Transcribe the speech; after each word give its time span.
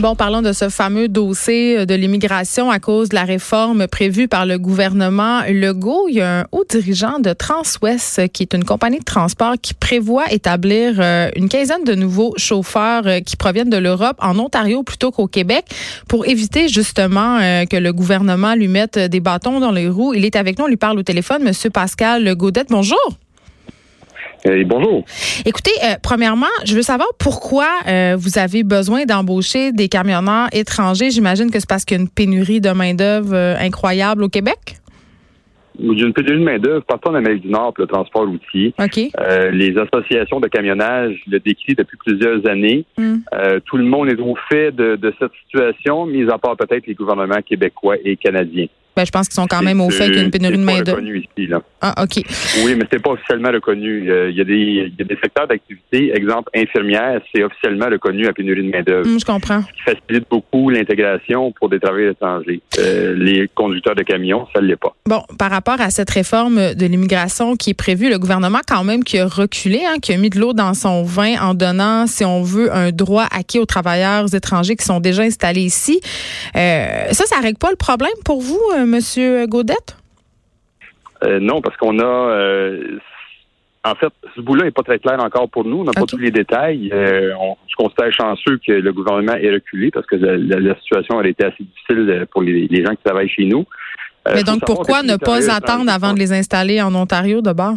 Bon, 0.00 0.16
parlons 0.16 0.42
de 0.42 0.50
ce 0.50 0.70
fameux 0.70 1.06
dossier 1.06 1.86
de 1.86 1.94
l'immigration 1.94 2.68
à 2.68 2.80
cause 2.80 3.10
de 3.10 3.14
la 3.14 3.22
réforme 3.22 3.86
prévue 3.86 4.26
par 4.26 4.44
le 4.44 4.58
gouvernement 4.58 5.42
Legault. 5.48 6.08
Il 6.08 6.16
y 6.16 6.20
a 6.20 6.40
un 6.40 6.44
haut 6.50 6.64
dirigeant 6.68 7.20
de 7.20 7.32
Transwest, 7.32 8.26
qui 8.32 8.42
est 8.42 8.54
une 8.54 8.64
compagnie 8.64 8.98
de 8.98 9.04
transport, 9.04 9.54
qui 9.62 9.74
prévoit 9.74 10.32
établir 10.32 10.96
euh, 10.98 11.30
une 11.36 11.48
quinzaine 11.48 11.84
de 11.84 11.94
nouveaux 11.94 12.34
chauffeurs 12.36 13.06
euh, 13.06 13.20
qui 13.20 13.36
proviennent 13.36 13.70
de 13.70 13.76
l'Europe 13.76 14.16
en 14.20 14.36
Ontario 14.40 14.82
plutôt 14.82 15.12
qu'au 15.12 15.28
Québec 15.28 15.66
pour 16.08 16.26
éviter 16.26 16.66
justement 16.66 17.38
euh, 17.38 17.64
que 17.64 17.76
le 17.76 17.92
gouvernement 17.92 18.56
lui 18.56 18.66
mette 18.66 18.98
des 18.98 19.20
bâtons 19.20 19.60
dans 19.60 19.70
les 19.70 19.88
roues. 19.88 20.12
Il 20.12 20.24
est 20.24 20.34
avec 20.34 20.58
nous, 20.58 20.64
on 20.64 20.68
lui 20.68 20.76
parle 20.76 20.98
au 20.98 21.04
téléphone. 21.04 21.44
Monsieur 21.44 21.70
Pascal 21.70 22.34
Gaudette, 22.34 22.70
bonjour. 22.70 22.98
Euh, 24.46 24.64
bonjour. 24.64 25.04
Écoutez, 25.44 25.72
euh, 25.82 25.96
premièrement, 26.02 26.46
je 26.64 26.74
veux 26.74 26.82
savoir 26.82 27.08
pourquoi 27.18 27.68
euh, 27.86 28.16
vous 28.18 28.38
avez 28.38 28.62
besoin 28.62 29.04
d'embaucher 29.04 29.72
des 29.72 29.88
camionneurs 29.88 30.48
étrangers. 30.52 31.10
J'imagine 31.10 31.50
que 31.50 31.58
c'est 31.58 31.68
parce 31.68 31.84
qu'il 31.84 31.96
y 31.96 32.00
a 32.00 32.02
une 32.02 32.08
pénurie 32.08 32.60
de 32.60 32.70
main-d'œuvre 32.70 33.34
incroyable 33.60 34.22
au 34.22 34.28
Québec. 34.28 34.76
Il 35.80 35.96
y 35.96 36.02
a 36.02 36.06
une 36.06 36.12
pénurie 36.12 36.40
de 36.40 36.44
main-d'œuvre 36.44 36.84
partout 36.84 37.10
en 37.10 37.14
Amérique 37.14 37.42
du 37.42 37.48
Nord 37.48 37.72
pour 37.72 37.82
le 37.82 37.88
transport 37.88 38.26
routier. 38.26 38.74
Les 39.52 39.74
associations 39.78 40.40
de 40.40 40.48
camionnage 40.48 41.14
le 41.28 41.38
décrivent 41.38 41.76
depuis 41.76 41.96
plusieurs 42.04 42.46
années. 42.48 42.84
Hmm. 42.96 43.18
tout 43.64 43.76
le 43.76 43.84
monde 43.84 44.08
est 44.08 44.20
au 44.20 44.36
fait 44.48 44.72
de, 44.72 44.96
de 44.96 45.14
cette 45.20 45.32
situation, 45.44 46.06
mis 46.06 46.28
à 46.30 46.38
part 46.38 46.56
peut-être 46.56 46.86
les 46.86 46.94
gouvernements 46.94 47.42
québécois 47.42 47.96
et 48.04 48.16
canadiens. 48.16 48.66
Ben, 48.98 49.04
je 49.06 49.12
pense 49.12 49.28
qu'ils 49.28 49.36
sont 49.36 49.46
quand 49.46 49.62
même 49.62 49.80
au 49.80 49.90
fait 49.90 50.06
qu'il 50.06 50.16
y 50.16 50.18
a 50.18 50.22
une 50.24 50.32
pénurie 50.32 50.58
de 50.58 50.64
main-d'œuvre. 50.64 51.00
Ah, 51.80 52.02
OK. 52.02 52.20
Oui, 52.64 52.74
mais 52.76 52.84
c'est 52.90 53.00
pas 53.00 53.10
officiellement 53.10 53.52
reconnu. 53.52 54.00
Il 54.28 54.36
y 54.36 54.40
a 54.40 54.44
des, 54.44 54.54
il 54.54 54.94
y 54.98 55.02
a 55.02 55.04
des 55.04 55.16
secteurs 55.22 55.46
d'activité, 55.46 56.10
exemple 56.16 56.50
infirmière, 56.52 57.20
c'est 57.32 57.44
officiellement 57.44 57.86
reconnu 57.86 58.26
à 58.26 58.32
pénurie 58.32 58.64
de 58.64 58.70
main-d'œuvre. 58.72 59.06
Hum, 59.06 59.20
je 59.20 59.24
comprends. 59.24 59.62
Ce 59.62 59.72
qui 59.72 59.96
facilite 59.96 60.28
beaucoup 60.28 60.68
l'intégration 60.70 61.52
pour 61.52 61.68
des 61.68 61.78
travailleurs 61.78 62.10
étrangers. 62.10 62.60
Euh, 62.80 63.14
les 63.14 63.48
conducteurs 63.54 63.94
de 63.94 64.02
camions, 64.02 64.48
ça 64.52 64.60
ne 64.60 64.66
l'est 64.66 64.74
pas. 64.74 64.96
Bon, 65.06 65.22
par 65.38 65.52
rapport 65.52 65.80
à 65.80 65.90
cette 65.90 66.10
réforme 66.10 66.74
de 66.74 66.86
l'immigration 66.86 67.54
qui 67.54 67.70
est 67.70 67.74
prévue, 67.74 68.10
le 68.10 68.18
gouvernement 68.18 68.58
quand 68.66 68.82
même 68.82 69.04
qui 69.04 69.18
a 69.18 69.28
reculé, 69.28 69.80
hein, 69.86 69.98
qui 70.02 70.12
a 70.12 70.16
mis 70.16 70.30
de 70.30 70.40
l'eau 70.40 70.54
dans 70.54 70.74
son 70.74 71.04
vin 71.04 71.40
en 71.40 71.54
donnant, 71.54 72.08
si 72.08 72.24
on 72.24 72.42
veut, 72.42 72.74
un 72.74 72.90
droit 72.90 73.26
acquis 73.30 73.60
aux 73.60 73.66
travailleurs 73.66 74.34
étrangers 74.34 74.74
qui 74.74 74.84
sont 74.84 74.98
déjà 74.98 75.22
installés 75.22 75.60
ici. 75.60 76.00
Euh, 76.56 77.12
ça, 77.12 77.26
ça 77.26 77.36
règle 77.40 77.58
pas 77.58 77.70
le 77.70 77.76
problème 77.76 78.10
pour 78.24 78.40
vous, 78.40 78.60
euh, 78.76 78.84
Monsieur 78.88 79.46
Gaudette? 79.46 79.96
Euh, 81.24 81.40
non, 81.40 81.60
parce 81.60 81.76
qu'on 81.76 81.98
a. 81.98 82.04
Euh, 82.04 82.98
en 83.84 83.94
fait, 83.94 84.12
ce 84.34 84.40
bout-là 84.40 84.64
n'est 84.64 84.70
pas 84.70 84.82
très 84.82 84.98
clair 84.98 85.22
encore 85.22 85.48
pour 85.48 85.64
nous. 85.64 85.78
On 85.78 85.84
n'a 85.84 85.92
pas 85.92 86.02
tous 86.02 86.18
les 86.18 86.30
détails. 86.30 86.90
Euh, 86.92 87.32
on, 87.40 87.56
je 87.68 87.76
considère 87.76 88.12
chanceux 88.12 88.58
que 88.66 88.72
le 88.72 88.92
gouvernement 88.92 89.34
ait 89.34 89.52
reculé 89.52 89.90
parce 89.90 90.06
que 90.06 90.16
la, 90.16 90.74
situation 90.80 91.16
aurait 91.16 91.30
été 91.30 91.44
assez 91.44 91.62
difficile 91.62 92.26
pour 92.30 92.42
les, 92.42 92.84
gens 92.84 92.94
qui 92.94 93.02
travaillent 93.04 93.28
chez 93.28 93.44
nous. 93.44 93.64
Mais 94.26 94.42
donc, 94.42 94.60
pourquoi 94.66 95.02
ne 95.02 95.16
pas 95.16 95.50
attendre 95.50 95.90
avant 95.90 96.12
de 96.12 96.18
les 96.18 96.32
installer 96.32 96.82
en 96.82 96.94
Ontario 96.94 97.40
de 97.40 97.52
bord? 97.52 97.76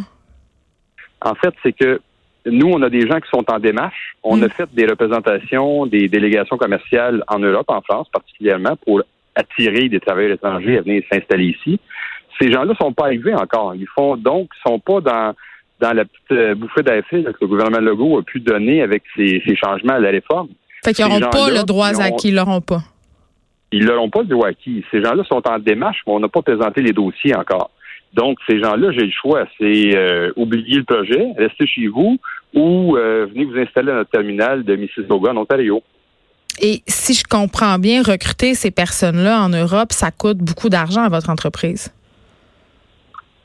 En 1.22 1.36
fait, 1.36 1.54
c'est 1.64 1.72
que 1.72 2.02
nous, 2.46 2.68
on 2.68 2.82
a 2.82 2.90
des 2.90 3.08
gens 3.08 3.20
qui 3.20 3.30
sont 3.30 3.46
en 3.50 3.60
démarche. 3.60 4.16
On 4.24 4.38
mm. 4.38 4.44
a 4.44 4.50
fait 4.50 4.74
des 4.74 4.86
représentations, 4.86 5.86
des 5.86 6.08
délégations 6.10 6.58
commerciales 6.58 7.24
en 7.28 7.40
Europe, 7.40 7.70
en 7.70 7.82
France 7.82 8.08
particulièrement, 8.12 8.76
pour 8.86 9.02
attirer 9.36 9.90
des 9.90 10.00
travailleurs 10.00 10.34
étrangers 10.34 10.78
à 10.78 10.82
venir 10.82 11.04
s'installer 11.12 11.56
ici. 11.58 11.80
Ces 12.40 12.52
gens-là 12.52 12.74
sont 12.80 12.94
pas 12.94 13.06
arrivés 13.06 13.34
encore. 13.34 13.76
Ils 13.76 13.88
font 13.96 14.18
donc 14.18 14.50
sont 14.66 14.80
pas 14.80 15.02
dans 15.02 15.34
dans 15.82 15.94
la 15.94 16.06
petite 16.06 16.32
euh, 16.32 16.56
bouffée 16.56 16.84
d'effet 16.84 17.24
que 17.24 17.38
le 17.42 17.48
gouvernement 17.48 17.80
Legault 17.80 18.20
a 18.20 18.22
pu 18.22 18.40
donner 18.40 18.84
avec 18.84 19.04
ces, 19.16 19.42
changements 19.56 19.94
à 19.94 20.00
la 20.00 20.12
réforme. 20.12 20.50
Fait 20.86 20.94
qu'ils 20.94 21.06
n'auront 21.06 21.30
pas 21.32 21.50
le 21.50 21.64
droit 21.64 21.88
acquis, 21.88 22.30
ils 22.30 22.36
l'auront 22.36 22.62
pas. 22.62 22.82
Ils 23.72 23.86
n'auront 23.86 24.10
pas 24.10 24.22
le 24.22 24.28
droit 24.28 24.50
acquis. 24.50 24.86
Ces 24.92 25.04
gens-là 25.04 25.24
sont 25.24 25.42
en 25.48 25.60
démarche, 25.60 26.02
mais 26.06 26.14
on 26.14 26.20
n'a 26.20 26.28
pas 26.28 26.42
présenté 26.42 26.82
les 26.82 26.94
dossiers 26.94 27.36
encore. 27.36 27.72
Donc, 28.14 28.40
ces 28.48 28.62
gens-là, 28.62 28.92
j'ai 28.92 29.06
le 29.06 29.12
choix. 29.12 29.46
C'est 29.60 29.96
euh, 29.96 30.32
oublier 30.36 30.78
le 30.78 30.84
projet, 30.84 31.28
rester 31.38 31.66
chez 31.66 31.88
vous 31.88 32.18
ou 32.54 32.98
euh, 32.98 33.28
venez 33.28 33.46
vous 33.46 33.58
installer 33.58 33.92
à 33.92 33.96
notre 33.96 34.12
terminal 34.12 34.64
de 34.64 34.76
Mississauga 34.76 35.32
en 35.32 35.38
Ontario. 35.38 35.82
Et 36.60 36.82
si 36.88 37.14
je 37.14 37.24
comprends 37.24 37.80
bien, 37.80 38.02
recruter 38.04 38.54
ces 38.54 38.72
personnes-là 38.72 39.42
en 39.42 39.50
Europe, 39.50 39.92
ça 39.92 40.12
coûte 40.12 40.38
beaucoup 40.38 40.70
d'argent 40.70 41.04
à 41.04 41.10
votre 41.10 41.30
entreprise. 41.30 41.94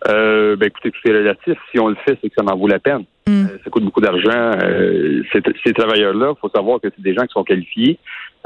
Euh, 0.09 0.57
ben 0.57 0.67
écoutez, 0.67 0.91
tout 0.91 1.09
est 1.09 1.17
relatif. 1.17 1.59
Si 1.71 1.81
on 1.81 1.89
le 1.89 1.97
fait, 2.07 2.19
c'est 2.23 2.29
que 2.29 2.35
ça 2.37 2.45
en 2.45 2.57
vaut 2.57 2.69
la 2.69 2.79
peine. 2.79 3.05
Hmm. 3.27 3.47
Euh, 3.47 3.59
ça 3.65 3.71
coûte 3.71 3.85
beaucoup 3.85 4.01
d'argent. 4.01 4.53
Euh, 4.63 5.23
ces, 5.33 5.73
travailleurs-là, 5.73 6.35
il 6.37 6.41
faut 6.41 6.51
savoir 6.55 6.81
que 6.81 6.89
c'est 6.95 7.03
des 7.03 7.15
gens 7.15 7.27
qui 7.27 7.33
sont 7.33 7.45
qualifiés. 7.45 7.99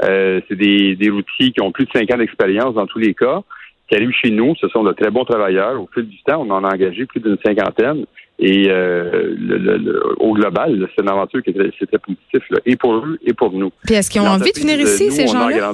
Euh, 0.03 0.41
c'est 0.47 0.55
des, 0.55 0.95
des 0.95 1.09
routiers 1.09 1.51
qui 1.51 1.61
ont 1.61 1.71
plus 1.71 1.85
de 1.85 1.91
cinq 1.93 2.11
ans 2.11 2.17
d'expérience 2.17 2.73
dans 2.73 2.87
tous 2.87 2.97
les 2.97 3.13
cas, 3.13 3.41
qui 3.87 3.95
arrivent 3.95 4.15
chez 4.23 4.31
nous. 4.31 4.55
Ce 4.59 4.67
sont 4.69 4.83
de 4.83 4.93
très 4.93 5.11
bons 5.11 5.25
travailleurs. 5.25 5.79
Au 5.79 5.89
fil 5.93 6.07
du 6.07 6.21
temps, 6.23 6.43
on 6.47 6.49
en 6.49 6.63
a 6.63 6.73
engagé 6.73 7.05
plus 7.05 7.19
d'une 7.19 7.37
cinquantaine. 7.45 8.05
Et 8.43 8.65
euh, 8.69 9.35
le, 9.37 10.15
au 10.19 10.33
global, 10.33 10.87
c'est 10.95 11.03
une 11.03 11.09
aventure 11.09 11.43
qui 11.43 11.51
est 11.51 11.53
très, 11.53 11.99
positif, 11.99 12.41
et 12.65 12.75
pour 12.75 12.95
eux 12.95 13.19
et 13.23 13.33
pour 13.33 13.51
nous. 13.51 13.71
Puis 13.85 13.93
est-ce 13.93 14.09
qu'ils 14.09 14.21
ont 14.21 14.27
envie 14.27 14.51
de 14.51 14.59
venir 14.59 14.79
ici, 14.81 15.11
ces 15.11 15.27
gens-là? 15.27 15.73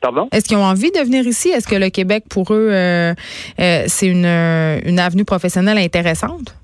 Pardon? 0.00 0.28
Est-ce 0.30 0.44
qu'ils 0.44 0.58
ont 0.58 0.64
envie 0.64 0.92
de 0.92 1.00
venir 1.00 1.26
ici? 1.26 1.48
Est-ce 1.48 1.66
que 1.66 1.74
le 1.74 1.88
Québec, 1.90 2.24
pour 2.30 2.52
eux, 2.52 2.68
euh, 2.70 3.14
euh, 3.58 3.82
c'est 3.86 4.06
une, 4.06 4.26
une 4.26 5.00
avenue 5.00 5.24
professionnelle 5.24 5.78
intéressante? 5.78 6.54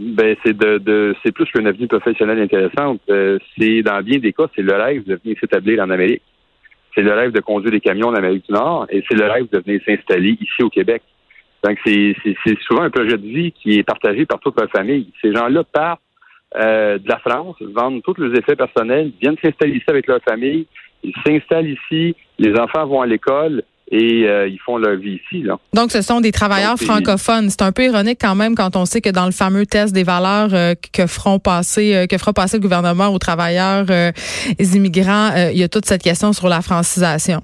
Ben 0.00 0.34
c'est 0.44 0.56
de, 0.56 0.78
de 0.78 1.14
c'est 1.22 1.30
plus 1.30 1.44
qu'une 1.44 1.68
avenue 1.68 1.86
professionnelle 1.86 2.40
intéressante. 2.40 3.00
c'est 3.06 3.82
dans 3.82 4.02
bien 4.02 4.18
des 4.18 4.32
cas, 4.32 4.48
c'est 4.56 4.62
le 4.62 4.74
rêve 4.74 5.04
de 5.04 5.20
venir 5.22 5.36
s'établir 5.38 5.80
en 5.80 5.90
Amérique. 5.90 6.22
C'est 6.96 7.02
le 7.02 7.12
rêve 7.12 7.30
de 7.30 7.40
conduire 7.40 7.70
des 7.70 7.80
camions 7.80 8.08
en 8.08 8.14
Amérique 8.14 8.46
du 8.48 8.52
Nord 8.52 8.86
et 8.90 9.04
c'est 9.08 9.16
le 9.16 9.26
rêve 9.30 9.46
de 9.52 9.58
venir 9.60 9.80
s'installer 9.86 10.36
ici 10.40 10.62
au 10.62 10.70
Québec. 10.70 11.02
Donc, 11.64 11.78
c'est 11.84 12.14
souvent 12.66 12.82
un 12.82 12.90
projet 12.90 13.16
de 13.16 13.26
vie 13.26 13.52
qui 13.52 13.78
est 13.78 13.84
partagé 13.84 14.26
par 14.26 14.40
toute 14.40 14.60
la 14.60 14.66
famille. 14.68 15.12
Ces 15.20 15.32
gens-là 15.32 15.62
partent 15.64 16.00
euh, 16.56 16.98
de 16.98 17.08
la 17.08 17.18
France, 17.18 17.56
vendent 17.74 18.02
tous 18.02 18.14
leurs 18.18 18.34
effets 18.36 18.56
personnels, 18.56 19.12
viennent 19.22 19.36
s'installer 19.42 19.76
ici 19.76 19.84
avec 19.88 20.06
leur 20.06 20.20
famille, 20.22 20.66
ils 21.02 21.14
s'installent 21.24 21.68
ici, 21.68 22.14
les 22.38 22.54
enfants 22.58 22.86
vont 22.86 23.00
à 23.00 23.06
l'école 23.06 23.62
et 23.90 24.28
euh, 24.28 24.48
ils 24.48 24.58
font 24.58 24.76
leur 24.76 24.96
vie 24.96 25.18
ici. 25.24 25.42
Là. 25.42 25.58
Donc, 25.72 25.92
ce 25.92 26.02
sont 26.02 26.20
des 26.20 26.30
travailleurs 26.30 26.76
francophones. 26.76 27.48
C'est 27.48 27.62
un 27.62 27.72
peu 27.72 27.84
ironique 27.84 28.18
quand 28.20 28.34
même 28.34 28.54
quand 28.54 28.76
on 28.76 28.84
sait 28.84 29.00
que 29.00 29.08
dans 29.08 29.24
le 29.26 29.32
fameux 29.32 29.64
test 29.64 29.94
des 29.94 30.02
valeurs 30.02 30.52
euh, 30.52 30.74
que 30.92 31.06
feront 31.06 31.38
passer, 31.38 32.06
que 32.10 32.18
fera 32.18 32.34
passer 32.34 32.58
le 32.58 32.62
gouvernement 32.62 33.08
aux 33.08 33.18
travailleurs 33.18 33.86
immigrants, 34.58 35.30
il 35.52 35.58
y 35.58 35.62
a 35.62 35.68
toute 35.68 35.86
cette 35.86 36.02
question 36.02 36.34
sur 36.34 36.48
la 36.48 36.60
francisation. 36.60 37.42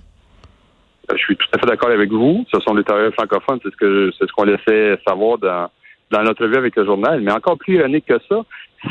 Je 1.10 1.16
suis 1.16 1.36
tout 1.36 1.46
à 1.54 1.58
fait 1.58 1.66
d'accord 1.66 1.91
avec 1.91 2.10
vous. 2.10 2.44
Ce 2.52 2.60
sont 2.60 2.74
des 2.74 2.84
travailleurs 2.84 3.14
francophones, 3.14 3.60
c'est 3.62 3.70
ce 3.70 3.76
que 3.76 4.10
c'est 4.19 4.26
ce 4.26 4.32
qu'on 4.32 4.44
laissait 4.44 4.98
savoir 5.06 5.38
dans, 5.38 5.70
dans 6.10 6.22
notre 6.22 6.46
vie 6.46 6.56
avec 6.56 6.76
le 6.76 6.84
journal. 6.84 7.20
Mais 7.20 7.32
encore 7.32 7.56
plus 7.58 7.76
ironique 7.76 8.06
que 8.06 8.19
ça, 8.28 8.44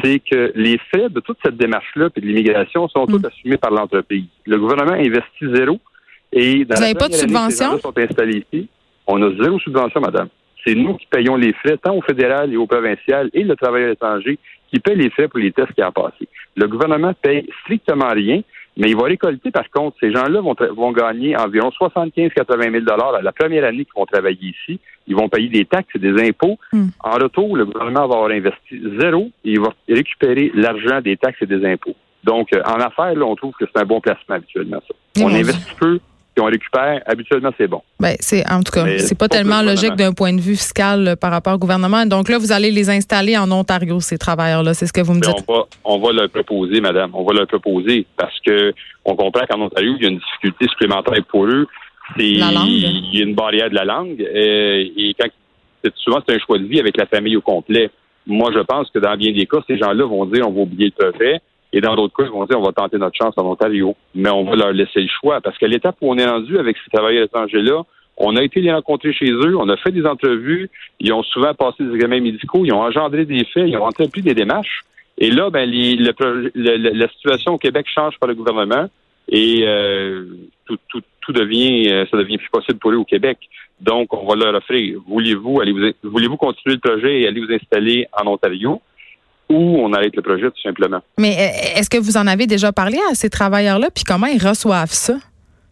c'est 0.04 0.20
que 0.20 0.52
les 0.56 0.80
faits 0.92 1.14
de 1.14 1.20
toute 1.20 1.38
cette 1.44 1.58
démarche-là 1.58 2.10
et 2.16 2.22
de 2.22 2.26
l'immigration 2.26 2.88
sont 2.90 3.06
tous 3.06 3.20
mm. 3.20 3.26
assumés 3.26 3.58
par 3.58 3.72
l'entreprise. 3.72 4.26
Le 4.46 4.58
gouvernement 4.58 4.94
investit 4.94 5.54
zéro. 5.54 5.80
Et 6.32 6.66
dans 6.66 6.76
Vous 6.76 6.82
n'avez 6.82 6.96
pas 6.96 7.08
de 7.08 7.14
subvention? 7.14 7.80
sont 7.80 7.98
installés 7.98 8.46
ici. 8.52 8.68
On 9.06 9.22
a 9.22 9.32
zéro 9.42 9.60
subvention, 9.60 10.02
madame. 10.02 10.28
C'est 10.66 10.76
nous 10.76 10.96
qui 10.96 11.06
payons 11.06 11.38
les 11.38 11.54
frais, 11.54 11.78
tant 11.78 11.96
au 11.96 12.02
fédéral 12.02 12.52
et 12.52 12.58
au 12.58 12.68
provincial, 12.68 13.30
et 13.34 13.44
le 13.44 13.56
travailleur 13.56 13.92
étranger 13.92 14.38
qui 14.70 14.80
paye 14.80 14.98
les 14.98 15.10
frais 15.10 15.30
pour 15.30 15.40
les 15.40 15.54
tests 15.54 15.72
qui 15.72 15.84
ont 15.84 15.92
passé. 15.92 16.28
Le 16.58 16.68
gouvernement 16.68 17.14
paye 17.14 17.48
strictement 17.62 18.10
rien. 18.10 18.42
Mais 18.78 18.90
il 18.90 18.96
va 18.96 19.06
récolter, 19.06 19.50
par 19.50 19.70
contre, 19.72 19.98
ces 20.00 20.12
gens-là 20.12 20.40
vont, 20.40 20.56
vont 20.76 20.92
gagner 20.92 21.36
environ 21.36 21.70
75-80 21.70 22.72
000 22.72 22.86
dollars 22.86 23.20
la 23.22 23.32
première 23.32 23.66
année 23.66 23.86
qu'ils 23.86 23.94
vont 23.96 24.06
travailler 24.06 24.50
ici. 24.50 24.80
Ils 25.08 25.16
vont 25.16 25.30
payer 25.30 25.50
des 25.50 25.66
taxes 25.66 25.90
et 25.96 26.00
des 26.00 26.14
impôts. 26.28 26.60
Hmm. 26.72 26.90
En 27.00 27.14
retour, 27.14 27.58
le 27.58 27.66
gouvernement 27.66 28.08
va 28.08 28.16
avoir 28.16 28.30
investi 28.30 28.80
zéro 29.00 29.32
et 29.44 29.52
il 29.52 29.60
va 29.60 29.74
récupérer 29.90 30.52
l'argent 30.54 31.02
des 31.02 31.18
taxes 31.18 31.42
et 31.42 31.48
des 31.48 31.66
impôts. 31.66 31.96
Donc, 32.24 32.50
euh, 32.54 32.62
en 32.66 32.80
affaires, 32.80 33.16
là, 33.16 33.26
on 33.26 33.36
trouve 33.36 33.54
que 33.60 33.66
c'est 33.66 33.82
un 33.82 33.86
bon 33.86 34.02
placement 34.02 34.36
habituellement, 34.36 34.82
ça. 34.88 35.24
on 35.24 35.34
investit 35.34 35.74
peu, 35.80 36.00
on 36.40 36.46
récupère, 36.46 37.02
habituellement, 37.06 37.52
c'est 37.58 37.68
bon. 37.68 37.82
Ben, 38.00 38.16
c'est, 38.20 38.48
en 38.50 38.62
tout 38.62 38.72
cas, 38.72 38.86
c'est 39.00 39.18
pas 39.18 39.28
tellement 39.28 39.62
logique 39.62 39.96
d'un 39.96 40.14
point 40.14 40.34
de 40.34 40.42
vue 40.42 40.56
fiscal 40.56 41.08
euh, 41.08 41.16
par 41.16 41.32
rapport 41.32 41.54
au 41.54 41.58
gouvernement. 41.58 42.06
Donc 42.06 42.30
là, 42.30 42.38
vous 42.38 42.52
allez 42.52 42.72
les 42.72 42.90
installer 42.90 43.38
en 43.38 43.52
Ontario, 43.52 44.00
ces 44.00 44.18
travailleurs-là. 44.18 44.74
C'est 44.74 44.88
ce 44.88 44.94
que 44.94 45.02
vous 45.02 45.14
me 45.14 45.22
dites. 45.22 45.36
On 45.48 45.54
va, 45.54 45.64
on 45.84 46.00
va 46.00 46.12
leur 46.12 46.30
proposer, 46.30 46.82
madame. 46.82 47.12
On 47.14 47.24
va 47.24 47.34
leur 47.34 47.48
proposer 47.48 48.06
parce 48.16 48.38
que 48.46 48.74
on 49.06 49.16
comprend 49.16 49.46
qu'en 49.50 49.62
Ontario, 49.62 49.94
il 49.98 50.04
y 50.04 50.06
a 50.06 50.10
une 50.10 50.20
difficulté 50.20 50.68
supplémentaire 50.70 51.24
pour 51.30 51.46
eux. 51.46 51.68
La 52.18 52.52
langue. 52.52 52.70
Il 52.70 53.18
y 53.18 53.22
a 53.22 53.24
une 53.26 53.36
barrière 53.36 53.70
de 53.70 53.76
la 53.76 53.86
langue. 53.86 54.22
Euh, 54.22 54.84
et, 54.98 55.16
quand, 55.20 55.30
souvent, 55.96 56.22
c'est 56.28 56.36
un 56.36 56.40
choix 56.40 56.58
de 56.58 56.66
vie 56.66 56.80
avec 56.80 56.98
la 56.98 57.06
famille 57.06 57.36
au 57.36 57.42
complet. 57.42 57.90
Moi, 58.26 58.52
je 58.54 58.60
pense 58.60 58.90
que 58.92 59.00
dans 59.00 59.16
bien 59.16 59.32
des 59.32 59.46
cas, 59.46 59.58
ces 59.68 59.78
gens-là 59.78 60.06
vont 60.06 60.26
dire 60.26 60.48
on 60.48 60.52
va 60.52 60.62
oublier 60.62 60.92
le 60.98 61.12
préfet. 61.12 61.42
Et 61.78 61.82
dans 61.82 61.96
d'autres 61.96 62.16
cas, 62.18 62.24
ils 62.24 62.32
vont 62.32 62.46
dire 62.46 62.60
on 62.60 62.64
va 62.64 62.72
tenter 62.72 62.98
notre 62.98 63.16
chance 63.16 63.36
en 63.38 63.46
Ontario. 63.46 63.96
Mais 64.16 64.32
on 64.32 64.44
va 64.46 64.56
leur 64.56 64.72
laisser 64.72 65.00
le 65.00 65.08
choix. 65.08 65.42
Parce 65.42 65.60
que 65.60 65.68
l'étape 65.68 65.96
où 66.02 66.12
on 66.12 66.18
est 66.18 66.26
rendu 66.26 66.58
avec 66.58 66.76
ces 66.84 66.90
travailleurs 66.90 67.26
étrangers-là, 67.26 67.84
on 68.18 68.36
a 68.36 68.42
été 68.42 68.62
les 68.62 68.74
rencontrer 68.74 69.14
chez 69.14 69.30
eux, 69.30 69.56
on 69.56 69.70
a 69.70 69.78
fait 69.78 69.92
des 69.92 70.08
entrevues, 70.08 70.72
ils 71.00 71.14
ont 71.14 71.22
souvent 71.22 71.54
passé 71.54 71.84
des 71.84 71.94
examens 71.94 72.20
médicaux, 72.20 72.66
ils 72.66 72.74
ont 72.74 72.82
engendré 72.82 73.26
des 73.26 73.46
faits, 73.46 73.66
ils 73.68 73.78
ont 73.78 73.86
entrepris 73.86 74.24
des 74.24 74.34
démarches. 74.34 74.86
Et 75.20 75.30
là, 75.30 75.52
ben, 75.52 75.70
la 75.70 77.08
situation 77.10 77.54
au 77.54 77.58
Québec 77.60 77.86
change 77.94 78.18
par 78.18 78.28
le 78.28 78.34
gouvernement 78.34 78.88
et 79.30 79.60
euh, 79.68 80.26
tout, 80.66 80.78
tout, 80.90 81.04
tout, 81.22 81.32
devient, 81.32 81.92
euh, 81.92 82.06
ça 82.10 82.18
devient 82.18 82.40
plus 82.40 82.50
possible 82.50 82.80
pour 82.80 82.90
eux 82.90 82.96
au 82.96 83.06
Québec. 83.06 83.38
Donc, 83.80 84.12
on 84.16 84.26
va 84.26 84.36
leur 84.36 84.56
offrir. 84.56 85.00
Voulez-vous 85.08 85.62
aller 85.62 85.74
vous, 85.74 86.10
voulez-vous 86.10 86.38
continuer 86.38 86.74
le 86.74 86.82
projet 86.82 87.22
et 87.22 87.28
aller 87.28 87.40
vous 87.40 87.54
installer 87.54 88.08
en 88.20 88.26
Ontario? 88.26 88.82
Ou 89.50 89.78
on 89.80 89.94
arrête 89.94 90.16
le 90.16 90.22
projet 90.22 90.48
tout 90.48 90.62
simplement. 90.62 91.02
Mais 91.18 91.36
euh, 91.38 91.80
est-ce 91.80 91.90
que 91.90 91.98
vous 91.98 92.18
en 92.18 92.28
avez 92.28 92.48
déjà 92.48 92.72
parlé 92.74 92.98
à 93.10 93.16
ces 93.16 93.30
travailleurs-là, 93.30 93.90
puis 93.94 94.04
comment 94.04 94.28
ils 94.28 94.46
reçoivent 94.46 94.92
ça, 94.92 95.16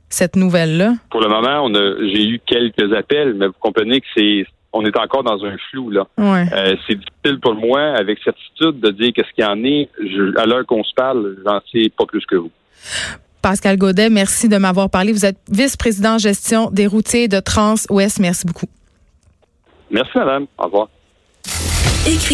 cette 0.10 0.36
nouvelle-là? 0.38 0.94
Pour 1.10 1.20
le 1.22 1.28
moment, 1.28 1.62
on 1.64 1.76
a, 1.76 1.96
j'ai 2.14 2.26
eu 2.26 2.40
quelques 2.46 2.94
appels, 2.94 3.34
mais 3.34 3.48
vous 3.48 3.54
comprenez 3.60 4.00
que 4.00 4.08
c'est, 4.16 4.46
on 4.72 4.86
est 4.86 4.98
encore 4.98 5.24
dans 5.24 5.44
un 5.44 5.58
flou 5.70 5.90
là. 5.90 6.08
Ouais. 6.18 6.46
Euh, 6.54 6.76
c'est 6.88 6.96
difficile 6.96 7.40
pour 7.42 7.56
moi, 7.56 7.82
avec 7.98 8.20
certitude, 8.24 8.80
de 8.80 8.92
dire 8.92 9.12
qu'est-ce 9.14 9.34
qu'il 9.34 9.44
y 9.44 9.48
en 9.48 9.62
est. 9.64 9.90
Je, 10.00 10.38
à 10.40 10.46
l'heure 10.46 10.66
qu'on 10.66 10.84
se 10.84 10.94
parle, 10.96 11.36
j'en 11.46 11.60
sais 11.72 11.92
pas 11.98 12.06
plus 12.06 12.26
que 12.26 12.36
vous. 12.36 12.52
Pascal 13.42 13.78
Godet, 13.78 14.10
merci 14.10 14.50
de 14.50 14.58
m'avoir 14.58 14.90
parlé. 14.90 15.12
Vous 15.12 15.26
êtes 15.26 15.38
vice-président 15.52 16.18
gestion 16.18 16.72
des 16.72 16.88
routiers 16.88 17.28
de 17.28 17.40
Trans-Ouest. 17.40 18.20
Merci 18.20 18.48
beaucoup. 18.48 18.66
Merci, 19.92 20.18
madame. 20.18 20.48
Au 20.58 20.64
revoir. 20.64 20.90
Écrivez 22.08 22.34